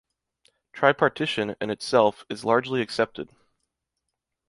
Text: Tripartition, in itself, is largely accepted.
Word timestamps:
Tripartition, 0.73 1.55
in 1.61 1.69
itself, 1.69 2.25
is 2.27 2.43
largely 2.43 2.81
accepted. 2.81 3.29